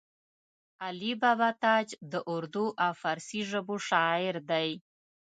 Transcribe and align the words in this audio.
علي 0.85 1.11
بابا 1.21 1.49
تاج 1.63 1.87
د 2.11 2.13
اردو 2.33 2.65
او 2.85 2.91
فارسي 3.01 3.41
ژبو 3.49 3.75
شاعر 3.89 4.35
دی 4.49 4.69